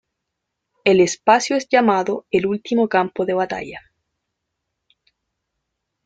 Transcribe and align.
El 0.83 0.99
espacio 0.99 1.55
es 1.55 1.69
llamado 1.69 2.25
el 2.31 2.47
último 2.47 2.89
campo 2.89 3.23
de 3.23 3.35
batalla. 3.35 3.91